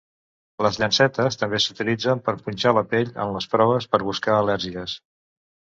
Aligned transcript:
Les 0.67 0.79
llancetes 0.83 1.37
també 1.41 1.59
s'utilitzen 1.65 2.25
per 2.29 2.35
punxar 2.47 2.75
la 2.79 2.85
pell 2.95 3.13
en 3.27 3.37
les 3.37 3.49
proves 3.55 3.89
per 3.95 4.03
buscar 4.09 4.35
al·lèrgies. 4.41 5.01